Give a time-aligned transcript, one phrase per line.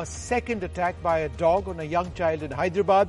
[0.00, 3.08] a second attack by a dog on a young child in Hyderabad.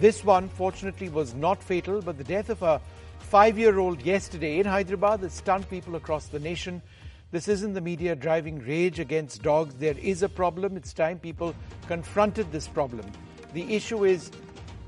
[0.00, 2.80] This one, fortunately, was not fatal, but the death of a
[3.20, 6.82] five year old yesterday in Hyderabad has stunned people across the nation.
[7.30, 9.74] This isn't the media driving rage against dogs.
[9.74, 10.76] There is a problem.
[10.76, 11.54] It's time people
[11.86, 13.06] confronted this problem.
[13.52, 14.32] The issue is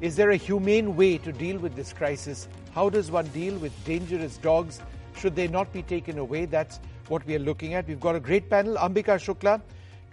[0.01, 2.49] is there a humane way to deal with this crisis?
[2.75, 4.81] How does one deal with dangerous dogs?
[5.17, 6.45] Should they not be taken away?
[6.45, 7.87] That's what we are looking at.
[7.87, 8.77] We've got a great panel.
[8.77, 9.63] Ambika Shukla,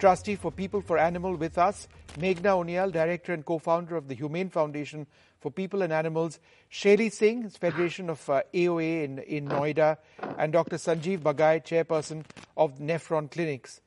[0.04, 1.88] trustee for People for Animal, with us.
[2.18, 5.08] Meghna Uniyal, director and co founder of the Humane Foundation
[5.40, 6.42] for People and Animals.
[6.70, 9.96] Shaily Singh, Federation of uh, AOA in, in Noida.
[10.38, 10.76] And Dr.
[10.76, 12.26] Sanjeev Bagai, chairperson
[12.58, 13.80] of Nephron Clinics.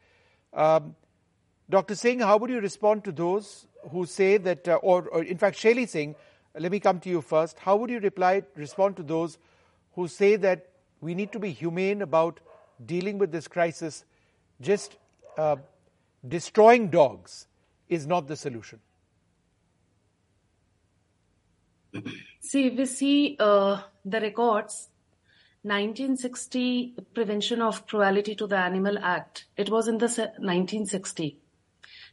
[0.55, 0.97] Um,
[1.69, 1.95] Dr.
[1.95, 5.59] Singh, how would you respond to those who say that, uh, or, or, in fact,
[5.59, 6.15] Shaily Singh,
[6.59, 7.59] let me come to you first.
[7.59, 9.37] How would you reply, respond to those
[9.95, 10.71] who say that
[11.03, 12.41] we need to be humane about
[12.87, 14.07] dealing with this crisis?
[14.63, 14.97] Just
[15.37, 15.57] uh,
[16.27, 17.47] destroying dogs
[17.89, 18.81] is not the solution.
[22.41, 24.89] See, we see uh, the records
[25.63, 29.47] 1960 Prevention of Cruelty to the Animal Act.
[29.57, 31.39] It was in the 1960.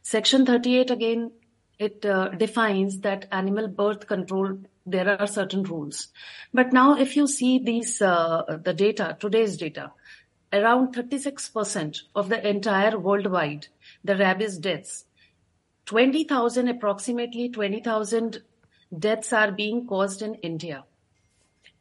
[0.02, 1.32] Section 38 again,
[1.78, 6.08] it uh, defines that animal birth control, there are certain rules.
[6.52, 9.92] But now if you see these, uh, the data, today's data,
[10.54, 13.66] around 36% of the entire worldwide,
[14.04, 15.04] the rabies deaths,
[15.86, 18.42] 20,000, approximately 20,000
[18.98, 20.84] deaths are being caused in India.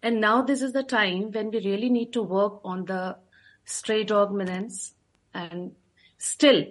[0.02, 3.16] And now this is the time when we really need to work on the
[3.64, 4.94] stray dog menace.
[5.34, 5.74] And
[6.18, 6.66] still,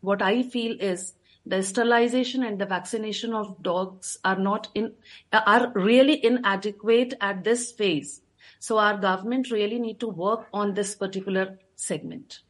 [0.00, 1.14] what I feel is
[1.44, 4.94] the sterilization and the vaccination of dogs are not in,
[5.32, 8.22] are really inadequate at this phase.
[8.58, 12.40] So our government really need to work on this particular segment.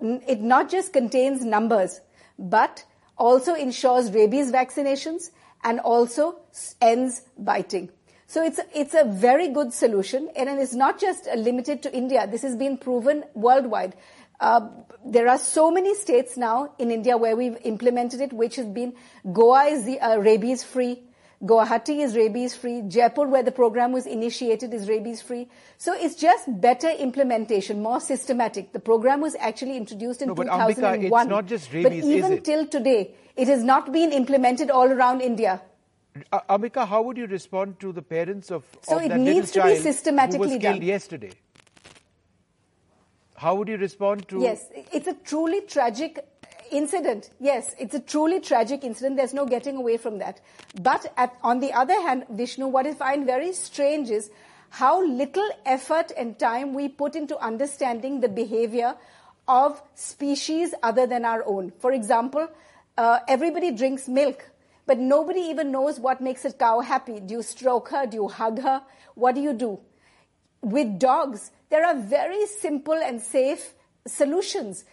[0.00, 2.00] it not just contains numbers,
[2.38, 2.84] but
[3.18, 5.30] also ensures rabies vaccinations
[5.64, 6.40] and also
[6.80, 7.90] ends biting.
[8.28, 12.26] So it's, it's a very good solution and it's not just limited to India.
[12.26, 13.94] This has been proven worldwide.
[14.40, 14.68] Uh,
[15.04, 18.94] there are so many states now in India where we've implemented it, which has been
[19.32, 21.02] Goa is the uh, rabies free.
[21.42, 22.82] Guwahati is rabies free.
[22.82, 25.48] Jaipur, where the program was initiated, is rabies free.
[25.76, 28.72] So it's just better implementation, more systematic.
[28.72, 31.10] The program was actually introduced in no, 2001.
[31.10, 34.90] Ambika, it's not just rabies, but even till today, it has not been implemented all
[34.90, 35.60] around India.
[36.32, 39.50] Uh, Ambika, how would you respond to the parents of, so of it that needs
[39.50, 40.82] to be child systematically who was killed done.
[40.82, 41.32] yesterday?
[43.36, 44.40] How would you respond to?
[44.40, 46.26] Yes, it's a truly tragic
[46.70, 47.30] incident.
[47.40, 49.16] Yes, it's a truly tragic incident.
[49.16, 50.40] There's no getting away from that.
[50.80, 54.30] But at, on the other hand, Vishnu, what I find very strange is
[54.70, 58.94] how little effort and time we put into understanding the behavior
[59.48, 61.72] of species other than our own.
[61.78, 62.48] For example,
[62.98, 64.50] uh, everybody drinks milk,
[64.86, 67.20] but nobody even knows what makes a cow happy.
[67.20, 68.06] Do you stroke her?
[68.06, 68.82] Do you hug her?
[69.14, 69.78] What do you do?
[70.62, 73.74] With dogs, there are very simple and safe
[74.06, 74.84] solutions.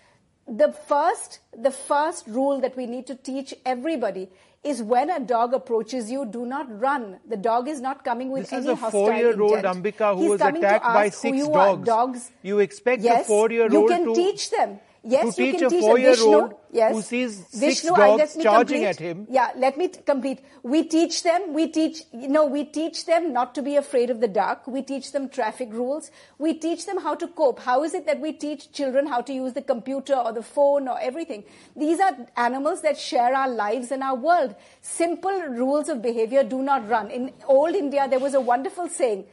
[0.47, 4.29] The first, the first rule that we need to teach everybody
[4.63, 7.19] is when a dog approaches you, do not run.
[7.27, 9.63] The dog is not coming with this any is a hostile four-year-old.
[9.63, 11.85] Ambika who He's was attacked by six you dogs.
[11.85, 12.31] Dogs.
[12.41, 13.79] You expect yes, a four-year-old to...
[13.79, 14.79] You can to teach them.
[15.05, 16.93] Yes, to teach a four-year-old Vishnu, yes.
[16.93, 18.85] who sees six Vishnu, dogs charging complete.
[18.85, 19.27] at him.
[19.29, 20.39] Yeah, let me t- complete.
[20.63, 24.21] We teach them, we teach, you know, we teach them not to be afraid of
[24.21, 24.65] the dark.
[24.65, 26.09] We teach them traffic rules.
[26.37, 27.59] We teach them how to cope.
[27.59, 30.87] How is it that we teach children how to use the computer or the phone
[30.87, 31.43] or everything?
[31.75, 34.55] These are animals that share our lives and our world.
[34.81, 37.11] Simple rules of behavior do not run.
[37.11, 39.25] In old India, there was a wonderful saying,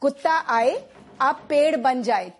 [0.00, 0.84] Kutta aaye,
[1.20, 2.32] aap ped ban jaye.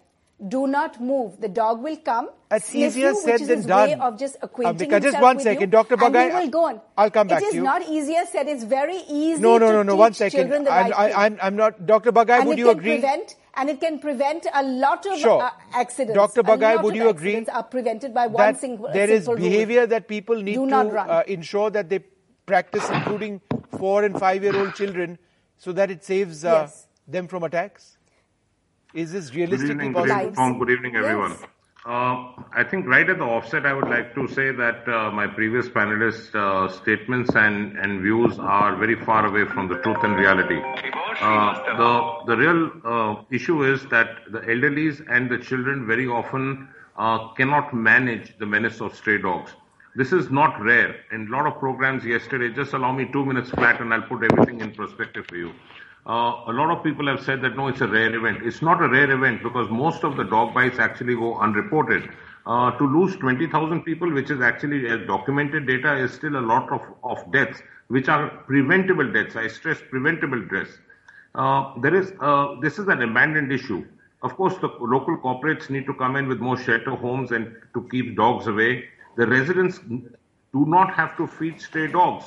[0.49, 1.41] Do not move.
[1.41, 2.29] The dog will come,
[2.59, 4.01] sniff easier you, said is than his way done.
[4.03, 5.97] of just acquainting Ambika, just one with you, Dr.
[5.97, 6.81] Bagai, will go on.
[6.99, 7.63] I'll come back It to is you.
[7.63, 8.47] not easier said.
[8.47, 9.97] It's very easy No, no, to no, no.
[9.97, 10.53] One second.
[10.53, 11.17] I'm, right I, thing.
[11.17, 11.87] I'm, I'm not.
[11.87, 12.13] Dr.
[12.13, 12.99] Bagai, and would it you can agree?
[12.99, 15.43] prevent and it can prevent a lot of Sure.
[15.43, 16.15] uh, accidents.
[16.15, 16.43] Dr.
[16.43, 18.93] Bagai, would you agree Are prevented by one that single.
[18.93, 19.43] there is simple rule.
[19.43, 22.01] behavior that people need Do to uh, ensure that they
[22.45, 23.41] practice, including
[23.79, 25.19] four and five-year-old children,
[25.57, 26.87] so that it saves uh, Yes.
[27.09, 27.96] them from attacks.
[28.97, 30.59] Is this Good realistically evening, good evening, Som.
[30.59, 31.33] Good evening, everyone.
[31.33, 31.43] Yes.
[31.85, 35.27] Uh, I think right at the offset, I would like to say that uh, my
[35.27, 40.17] previous panelists' uh, statements and, and views are very far away from the truth and
[40.17, 40.63] reality.
[41.21, 41.93] Uh, the
[42.29, 46.67] the real uh, issue is that the elderlies and the children very often
[46.97, 49.51] uh, cannot manage the menace of stray dogs.
[49.95, 50.97] This is not rare.
[51.13, 54.25] In a lot of programs yesterday, just allow me two minutes flat and I'll put
[54.33, 55.53] everything in perspective for you.
[56.07, 58.39] Uh, a lot of people have said that no, it's a rare event.
[58.45, 62.09] It's not a rare event because most of the dog bites actually go unreported.
[62.47, 66.71] Uh, to lose 20,000 people, which is actually uh, documented data, is still a lot
[66.71, 69.35] of, of deaths, which are preventable deaths.
[69.35, 70.79] I stress preventable deaths.
[71.35, 73.85] Uh, there is, uh, this is an abandoned issue.
[74.23, 77.87] Of course, the local corporates need to come in with more shelter homes and to
[77.91, 78.85] keep dogs away.
[79.17, 80.11] The residents do
[80.53, 82.27] not have to feed stray dogs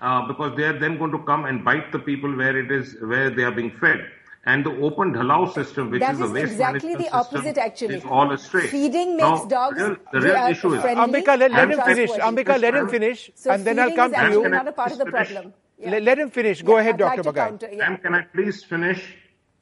[0.00, 2.96] uh, because they are then going to come and bite the people where it is
[3.00, 4.00] where they are being fed.
[4.46, 7.56] And the open dhalao system, which That is the is waste exactly management the opposite,
[7.56, 7.94] system, actually.
[7.96, 8.66] is all astray.
[8.66, 11.52] Feeding Now, makes dogs the real, the real uh, issue is friendly Ambika, let, let
[11.62, 12.12] and him finish.
[12.12, 12.44] trustworthy.
[12.44, 14.48] Ambika, let him finish, So and then I'll feeding come is to actually you.
[14.50, 15.28] not a part of the Finish.
[15.32, 15.54] problem.
[15.78, 15.90] Yeah.
[15.92, 16.62] Let, let him finish.
[16.62, 17.16] Go Yeah, ahead, I'd Dr.
[17.16, 17.34] like to Bagai.
[17.34, 17.78] counter, yeah.
[17.78, 19.14] Ma'am, can I please finish?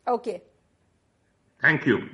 [0.08, 0.42] Okay.
[1.60, 2.08] Thank you.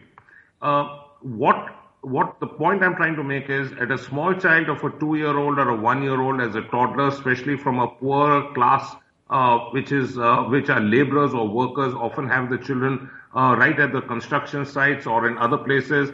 [0.60, 0.84] Uh,
[1.22, 1.68] what
[2.10, 5.58] what the point I'm trying to make is at a small child of a two-year-old
[5.58, 8.96] or a one-year-old as a toddler, especially from a poor class,
[9.30, 13.78] uh, which is uh, which are laborers or workers, often have the children uh, right
[13.78, 16.10] at the construction sites or in other places.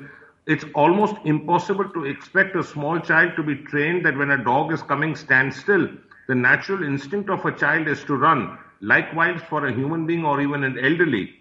[0.46, 4.72] It's almost impossible to expect a small child to be trained that when a dog
[4.72, 5.88] is coming, stand still.
[6.26, 8.58] The natural instinct of a child is to run.
[8.80, 11.34] Likewise, for a human being or even an elderly,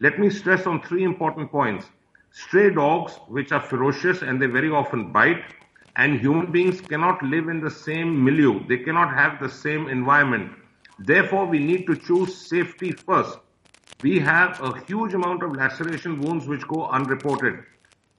[0.00, 1.86] let me stress on three important points.
[2.36, 5.44] Stray dogs, which are ferocious and they very often bite,
[5.94, 8.66] and human beings cannot live in the same milieu.
[8.66, 10.50] They cannot have the same environment.
[10.98, 13.38] Therefore, we need to choose safety first.
[14.02, 17.62] We have a huge amount of laceration wounds which go unreported,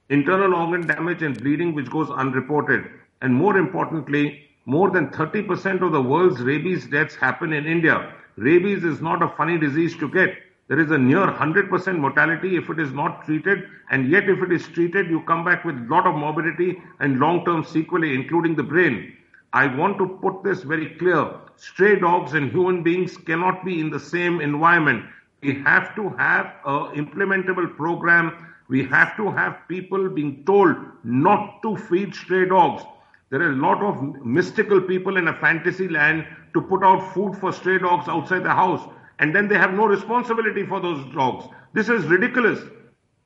[0.08, 2.90] internal organ damage and bleeding which goes unreported,
[3.20, 8.14] and more importantly, more than 30% of the world's rabies deaths happen in India.
[8.36, 10.38] Rabies is not a funny disease to get.
[10.68, 14.50] There is a near 100% mortality if it is not treated, and yet if it
[14.50, 18.64] is treated, you come back with a lot of morbidity and long-term sequelae, including the
[18.64, 19.12] brain.
[19.52, 21.34] I want to put this very clear.
[21.54, 25.04] Stray dogs and human beings cannot be in the same environment.
[25.40, 28.32] We have to have a implementable program.
[28.68, 32.82] We have to have people being told not to feed stray dogs.
[33.30, 37.36] There are a lot of mystical people in a fantasy land to put out food
[37.36, 38.82] for stray dogs outside the house,
[39.18, 41.46] and then they have no responsibility for those dogs.
[41.72, 42.60] This is ridiculous.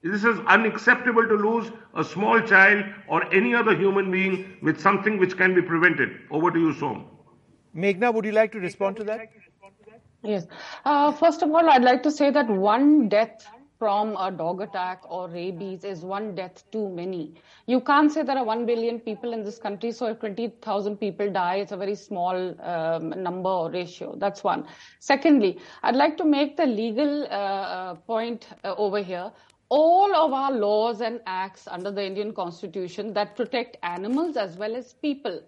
[0.03, 5.19] This is unacceptable to lose a small child or any other human being with something
[5.19, 6.11] which can be prevented.
[6.31, 7.07] Over to you, Som.
[7.77, 9.21] Meghna, would you like to respond to that?
[10.23, 10.47] Yes.
[10.85, 13.47] Uh, first of all, I'd like to say that one death
[13.81, 17.33] from a dog attack or rabies is one death too many.
[17.67, 21.33] You can't say there are 1 billion people in this country, so if 20,000 people
[21.33, 24.15] die, it's a very small um, number or ratio.
[24.19, 24.67] That's one.
[24.99, 29.33] Secondly, I'd like to make the legal uh, uh, point uh, over here.
[29.71, 34.77] All of our laws and acts under the Indian Constitution that protect animals as well
[34.77, 35.41] as people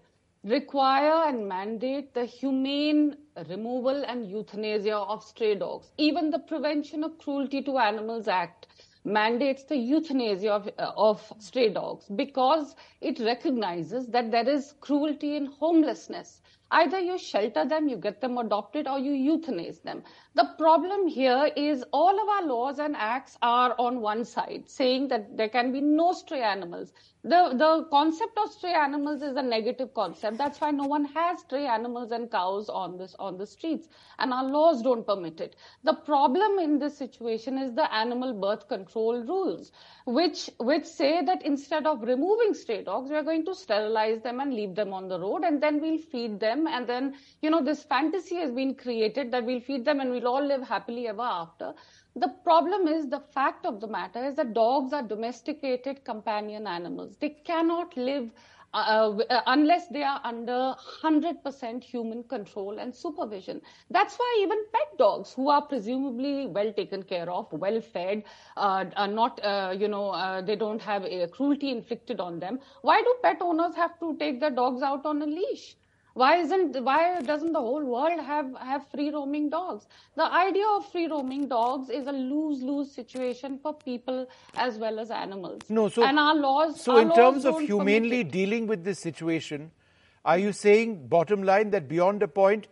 [0.44, 3.16] require and mandate the humane
[3.48, 5.90] removal and euthanasia of stray dogs.
[5.98, 8.66] Even the Prevention of Cruelty to Animals Act
[9.04, 15.36] mandates the euthanasia of, uh, of stray dogs because it recognizes that there is cruelty
[15.36, 16.40] in homelessness.
[16.72, 20.02] Either you shelter them, you get them adopted, or you euthanize them.
[20.34, 25.08] The problem here is all of our laws and acts are on one side, saying
[25.08, 26.92] that there can be no stray animals.
[27.24, 30.38] The, the concept of stray animals is a negative concept.
[30.38, 33.88] That's why no one has stray animals and cows on this, on the streets.
[34.18, 35.54] And our laws don't permit it.
[35.84, 39.70] The problem in this situation is the animal birth control rules,
[40.04, 44.52] which, which say that instead of removing stray dogs, we're going to sterilize them and
[44.52, 46.61] leave them on the road and then we'll feed them.
[46.66, 50.28] And then, you know, this fantasy has been created that we'll feed them and we'll
[50.28, 51.74] all live happily ever after.
[52.16, 57.16] The problem is the fact of the matter is that dogs are domesticated companion animals.
[57.16, 58.30] They cannot live
[58.74, 63.60] uh, uh, unless they are under 100% human control and supervision.
[63.90, 68.24] That's why even pet dogs, who are presumably well taken care of, well fed,
[68.56, 72.60] uh, are not, uh, you know, uh, they don't have cruelty inflicted on them.
[72.80, 75.76] Why do pet owners have to take their dogs out on a leash?
[76.14, 79.86] Why isn't why doesn't the whole world have have free roaming dogs?
[80.14, 85.00] The idea of free roaming dogs is a lose lose situation for people as well
[85.00, 85.62] as animals.
[85.70, 86.82] No, so and our laws.
[86.82, 89.70] So, our in laws terms of humanely dealing with this situation,
[90.24, 92.68] are you saying, bottom line, that beyond a point,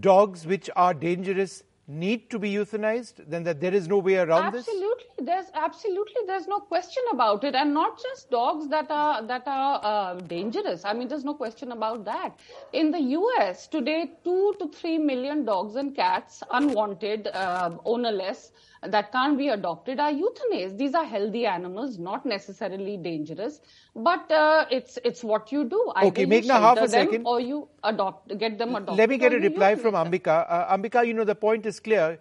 [0.00, 3.14] dogs which are dangerous need to be euthanized?
[3.28, 4.66] Then that there is no way around this?
[4.66, 9.42] absolutely there's absolutely there's no question about it and not just dogs that are that
[9.46, 12.38] are uh, dangerous i mean there's no question about that
[12.72, 19.10] in the us today 2 to 3 million dogs and cats unwanted uh, ownerless that
[19.12, 23.60] can't be adopted are euthanized these are healthy animals not necessarily dangerous
[23.96, 27.22] but uh, it's it's what you do Either Okay, you Meghna, half a second.
[27.24, 29.94] or you adopt get them adopted Let me get a reply from.
[29.94, 30.44] Ambika.
[30.48, 32.18] Uh, Ambika, you know, the point is clear.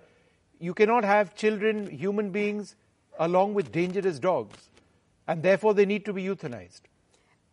[0.59, 2.75] You cannot have children, human beings,
[3.19, 4.69] along with dangerous dogs,
[5.27, 6.81] and therefore they need to be euthanized.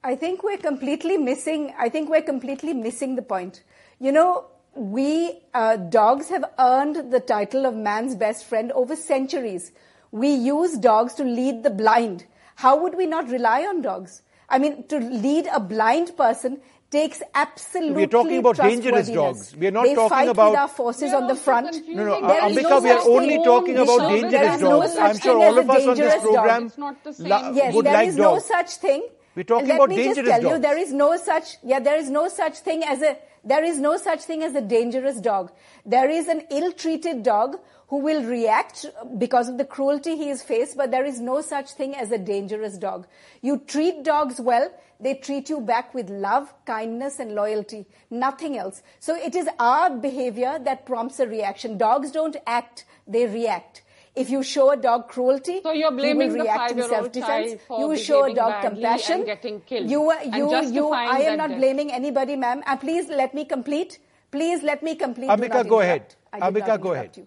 [0.03, 1.75] I think we're completely missing.
[1.79, 3.63] I think we're completely missing the point.
[3.99, 9.73] You know, we uh, dogs have earned the title of man's best friend over centuries.
[10.11, 12.25] We use dogs to lead the blind.
[12.57, 14.23] How would we not rely on dogs?
[14.49, 19.55] I mean, to lead a blind person takes absolutely We're talking about dangerous dogs.
[19.57, 21.67] We are not they talking fight about- with our forces on the front.
[21.71, 21.97] confusing.
[21.97, 24.71] No, no, There uh, Ambika, no we are only talking about there is dangerous no
[24.81, 24.93] dogs.
[24.95, 26.35] such I'm sure thing all as of a us on this dangerous dog.
[26.35, 27.29] program It's not the same.
[27.29, 29.03] la- Yes, would there like is no such thing.
[29.37, 31.57] We're talking Let about me just dangerous tell you, there is no such.
[31.63, 33.17] Yeah, there is no such thing as a.
[33.45, 35.53] There is no such thing as a dangerous dog.
[35.87, 38.87] There is an ill-treated dog who will react
[39.19, 42.19] because of the cruelty he is faced, but there is no such thing as a
[42.19, 43.07] dangerous dog.
[43.41, 47.87] You treat dogs well, they treat you back with love, kindness, and loyalty.
[48.11, 48.83] Nothing else.
[49.01, 51.79] So it is our behavior that prompts a reaction.
[51.79, 53.83] Dogs don't act, they react.
[54.17, 57.51] If you show a dog cruelty, So you're he blaming will react in self-defense.
[57.51, 59.25] child for You show a dog compassion.
[59.25, 60.91] getting killed You, and you, you.
[60.91, 61.59] I am not death.
[61.59, 62.63] blaming anybody, ma'am.
[62.67, 63.99] Uh, please let me complete.
[64.33, 65.29] Please let me complete.
[65.29, 66.15] Do Ambika, not go ahead.
[66.33, 67.17] I did Ambika, not go ahead.
[67.17, 67.27] You.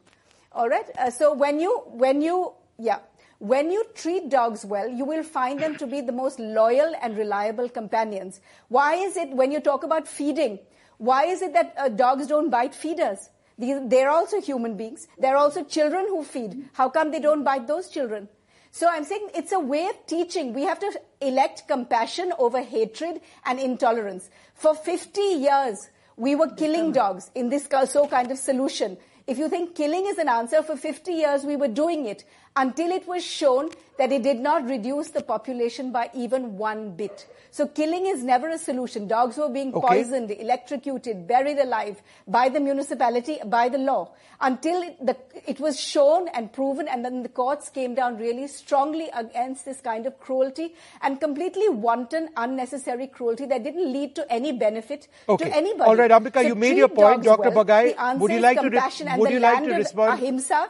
[0.51, 0.85] All right.
[0.99, 2.99] Uh, so when you, when you, yeah,
[3.39, 7.17] when you treat dogs well, you will find them to be the most loyal and
[7.17, 8.41] reliable companions.
[8.67, 10.59] Why is it when you talk about feeding?
[10.97, 13.29] Why is it that uh, dogs don't bite feeders?
[13.57, 15.07] These, they're also human beings.
[15.17, 16.69] They're also children who feed.
[16.74, 18.27] How come they don't bite those children?
[18.72, 20.53] So I'm saying it's a way of teaching.
[20.53, 24.29] We have to elect compassion over hatred and intolerance.
[24.55, 28.98] For 50 years, we were killing dogs in this so kind of solution.
[29.27, 32.91] If you think killing is an answer, for 50 years we were doing it until
[32.91, 37.27] it was shown that it did not reduce the population by even one bit.
[37.51, 39.07] So killing is never a solution.
[39.07, 39.88] Dogs were being Okay.
[39.88, 44.09] poisoned, electrocuted, buried alive by the municipality, by the law,
[44.41, 48.47] until it, the, it was shown and proven, and then the courts came down really
[48.47, 50.73] strongly against this kind of cruelty
[51.03, 55.45] and completely wanton, unnecessary cruelty that didn't lead to any benefit Okay.
[55.50, 55.88] to anybody.
[55.88, 57.23] All right, Ambika, So you made your point.
[57.23, 57.51] Dr.
[57.51, 57.63] well.
[57.63, 60.19] Bagai, would you like to re- would you like to respond?
[60.19, 60.69] Ahimsa.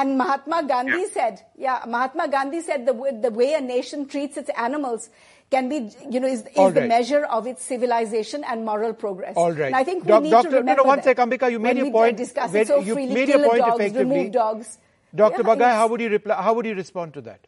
[0.00, 1.12] And Mahatma Gandhi Yeah.
[1.18, 5.08] said, yeah, Mahatma Gandhi said the, the way a nation treats its animals
[5.50, 5.78] can be,
[6.10, 9.34] you know, is, is All the measure of its civilization and moral progress.
[9.36, 9.66] All right.
[9.68, 11.50] And I think we Doc- need Doctor- to no, remember no, one that sec, Ambika,
[11.50, 13.80] you made when your point Discuss very- so you freely, made kill your point dogs,
[13.80, 14.16] effectively.
[14.16, 14.78] remove dogs.
[15.14, 15.42] Dr.
[15.42, 16.34] Yeah, Bagai, how would you reply?
[16.42, 17.46] How would you respond to that?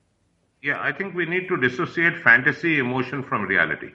[0.62, 3.90] Yeah, I think we need to dissociate fantasy emotion from reality.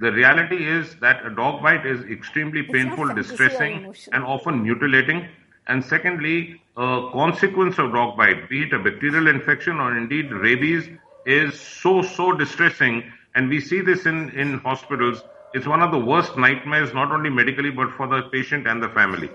[0.00, 5.26] The reality is that a dog bite is extremely painful, distressing, and often mutilating.
[5.66, 10.88] And secondly, a consequence of dog bite, be it a bacterial infection or indeed rabies,
[11.24, 13.12] is so, so distressing.
[13.34, 15.22] And we see this in, in hospitals.
[15.54, 18.88] It's one of the worst nightmares, not only medically, but for the patient and the
[18.90, 19.30] family.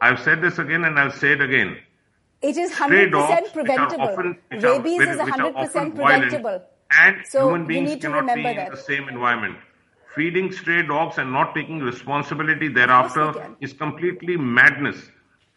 [0.00, 1.78] I've said this again and I'll say it again.
[2.42, 4.04] It is 100% dogs, which are preventable.
[4.08, 6.62] often- which are Rabies is 100% often violent, preventable.
[6.90, 9.56] And So human beings cannot be remember in the same environment.
[10.14, 15.10] Feeding stray dogs and not taking responsibility thereafter is completely madness.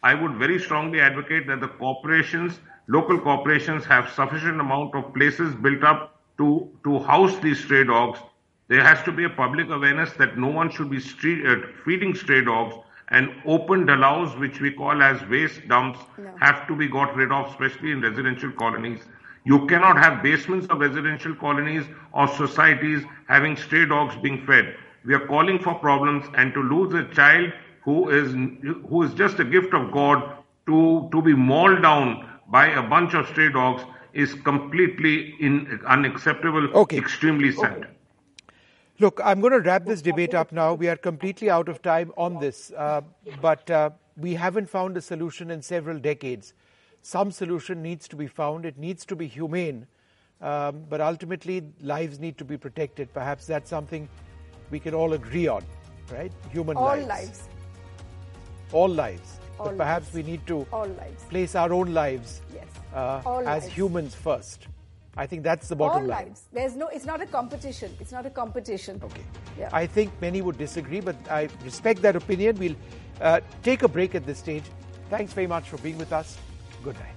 [0.03, 5.55] I would very strongly advocate that the corporations, local corporations, have sufficient amount of places
[5.55, 8.19] built up to, to house these stray dogs.
[8.67, 12.13] There has to be a public awareness that no one should be street, uh, feeding
[12.15, 12.75] stray dogs
[13.09, 16.33] and open dhalaos, which we call as waste dumps, No.
[16.39, 18.99] have to be got rid of, especially in residential colonies.
[19.45, 24.75] You cannot have basements of residential colonies or societies having stray dogs being fed.
[25.05, 27.53] We are calling for problems and to lose a child
[27.87, 28.31] who is
[28.89, 30.23] who is just a gift of God
[30.69, 30.79] to
[31.13, 32.15] to be mauled down
[32.55, 33.83] by a bunch of stray dogs
[34.23, 35.15] is completely
[35.47, 35.55] in,
[35.95, 36.97] unacceptable, Okay.
[36.97, 37.87] extremely sad.
[38.99, 40.67] Look, I'm going to wrap this debate up now.
[40.73, 43.01] We are completely out of time on this, uh,
[43.41, 43.91] but uh,
[44.27, 46.53] we haven't found a solution in several decades.
[47.03, 48.65] Some solution needs to be found.
[48.71, 49.85] It needs to be humane,
[50.41, 53.13] um, but ultimately, lives need to be protected.
[53.13, 54.09] Perhaps that's something
[54.71, 55.63] we can all agree on,
[56.11, 56.31] right?
[56.51, 57.07] Human All lives.
[57.07, 57.47] lives.
[58.71, 59.39] All lives.
[59.59, 60.15] All but perhaps lives.
[60.15, 60.65] we need to
[61.29, 62.65] place our own lives Yes.
[62.93, 63.67] uh, as lives.
[63.67, 64.67] humans first.
[65.19, 66.25] I think that's the bottom All line.
[66.27, 66.43] lives.
[66.53, 66.87] There's no.
[66.89, 67.91] It's not a competition.
[67.99, 69.01] It's not a competition.
[69.03, 69.23] Okay.
[69.57, 69.69] Yeah.
[69.73, 72.57] I think many would disagree, but I respect that opinion.
[72.59, 72.75] We'll
[73.19, 74.63] uh, take a break at this stage.
[75.09, 76.37] Thanks very much for being with us.
[76.83, 77.16] Good night.